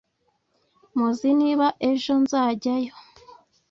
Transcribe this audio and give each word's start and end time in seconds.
muzi 0.97 1.29
niba 1.39 1.67
ejo 1.89 2.13
nzajyayo 2.23 2.93